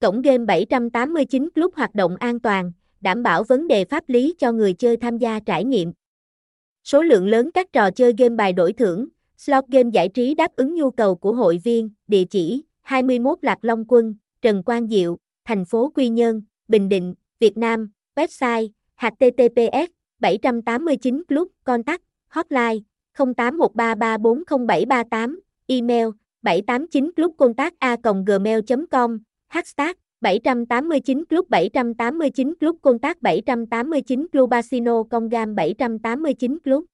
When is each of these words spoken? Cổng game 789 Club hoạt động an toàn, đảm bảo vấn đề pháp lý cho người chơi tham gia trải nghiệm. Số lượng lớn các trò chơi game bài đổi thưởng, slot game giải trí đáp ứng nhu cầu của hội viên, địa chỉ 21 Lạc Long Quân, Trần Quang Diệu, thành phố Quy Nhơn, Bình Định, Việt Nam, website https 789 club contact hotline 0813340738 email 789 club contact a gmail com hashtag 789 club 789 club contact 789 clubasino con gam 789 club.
Cổng 0.00 0.22
game 0.22 0.44
789 0.44 1.48
Club 1.54 1.74
hoạt 1.74 1.94
động 1.94 2.16
an 2.16 2.40
toàn, 2.40 2.72
đảm 3.00 3.22
bảo 3.22 3.44
vấn 3.44 3.68
đề 3.68 3.84
pháp 3.84 4.08
lý 4.08 4.34
cho 4.38 4.52
người 4.52 4.72
chơi 4.72 4.96
tham 4.96 5.18
gia 5.18 5.40
trải 5.40 5.64
nghiệm. 5.64 5.92
Số 6.84 7.02
lượng 7.02 7.28
lớn 7.28 7.50
các 7.54 7.72
trò 7.72 7.90
chơi 7.90 8.14
game 8.18 8.36
bài 8.36 8.52
đổi 8.52 8.72
thưởng, 8.72 9.08
slot 9.36 9.64
game 9.68 9.90
giải 9.92 10.08
trí 10.08 10.34
đáp 10.34 10.56
ứng 10.56 10.74
nhu 10.74 10.90
cầu 10.90 11.14
của 11.14 11.32
hội 11.32 11.60
viên, 11.64 11.90
địa 12.08 12.24
chỉ 12.24 12.64
21 12.80 13.38
Lạc 13.42 13.58
Long 13.62 13.84
Quân, 13.88 14.14
Trần 14.42 14.62
Quang 14.62 14.88
Diệu, 14.88 15.18
thành 15.44 15.64
phố 15.64 15.92
Quy 15.94 16.08
Nhơn, 16.08 16.42
Bình 16.68 16.88
Định, 16.88 17.14
Việt 17.40 17.56
Nam, 17.56 17.90
website 18.16 18.68
https 18.96 19.86
789 20.20 21.22
club 21.28 21.48
contact 21.64 22.02
hotline 22.28 22.78
0813340738 23.16 25.38
email 25.66 26.08
789 26.42 27.10
club 27.16 27.36
contact 27.36 27.74
a 27.78 27.96
gmail 28.26 28.60
com 28.90 29.18
hashtag 29.50 29.98
789 30.22 31.26
club 31.26 31.46
789 31.50 32.54
club 32.60 32.76
contact 32.82 33.18
789 33.22 34.30
clubasino 34.30 35.04
con 35.10 35.28
gam 35.28 35.54
789 35.58 36.60
club. 36.62 36.89